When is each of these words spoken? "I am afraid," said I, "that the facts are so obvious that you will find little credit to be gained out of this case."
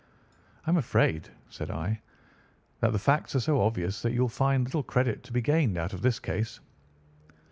"I 0.65 0.69
am 0.71 0.77
afraid," 0.77 1.29
said 1.49 1.69
I, 1.69 2.01
"that 2.79 2.91
the 2.91 2.97
facts 2.97 3.35
are 3.35 3.39
so 3.39 3.61
obvious 3.61 4.01
that 4.01 4.13
you 4.13 4.21
will 4.21 4.27
find 4.29 4.63
little 4.63 4.81
credit 4.81 5.21
to 5.25 5.31
be 5.31 5.41
gained 5.41 5.77
out 5.77 5.93
of 5.93 6.01
this 6.01 6.17
case." 6.17 6.59